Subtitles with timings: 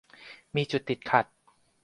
[0.55, 1.25] มีจุดติดขัด